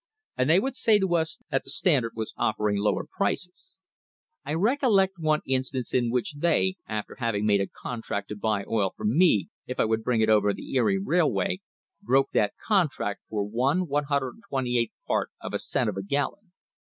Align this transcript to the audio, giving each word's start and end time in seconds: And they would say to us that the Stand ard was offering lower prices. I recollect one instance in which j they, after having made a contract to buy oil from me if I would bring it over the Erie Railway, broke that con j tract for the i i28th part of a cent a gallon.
And 0.35 0.49
they 0.49 0.59
would 0.59 0.75
say 0.75 0.97
to 0.97 1.15
us 1.15 1.37
that 1.51 1.63
the 1.63 1.69
Stand 1.69 2.05
ard 2.05 2.13
was 2.15 2.33
offering 2.35 2.77
lower 2.79 3.05
prices. 3.05 3.75
I 4.43 4.55
recollect 4.55 5.19
one 5.19 5.41
instance 5.45 5.93
in 5.93 6.09
which 6.09 6.33
j 6.33 6.39
they, 6.39 6.75
after 6.87 7.17
having 7.19 7.45
made 7.45 7.61
a 7.61 7.67
contract 7.67 8.29
to 8.29 8.35
buy 8.35 8.63
oil 8.67 8.95
from 8.97 9.15
me 9.15 9.49
if 9.67 9.79
I 9.79 9.85
would 9.85 10.03
bring 10.03 10.21
it 10.21 10.29
over 10.29 10.53
the 10.55 10.73
Erie 10.73 10.97
Railway, 10.97 11.59
broke 12.01 12.31
that 12.31 12.53
con 12.65 12.87
j 12.87 12.95
tract 12.95 13.21
for 13.29 13.47
the 13.47 13.55
i 13.55 13.73
i28th 13.79 14.89
part 15.05 15.29
of 15.39 15.53
a 15.53 15.59
cent 15.59 15.87
a 15.91 16.01
gallon. 16.01 16.49